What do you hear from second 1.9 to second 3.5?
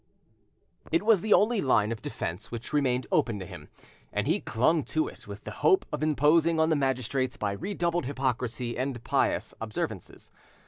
of defence which remained open to